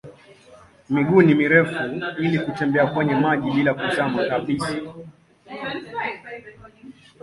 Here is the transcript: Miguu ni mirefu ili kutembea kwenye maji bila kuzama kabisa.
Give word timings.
Miguu 0.89 1.21
ni 1.21 1.35
mirefu 1.35 1.83
ili 2.19 2.39
kutembea 2.39 2.87
kwenye 2.87 3.15
maji 3.15 3.51
bila 3.51 3.73
kuzama 3.73 4.25
kabisa. 4.25 4.73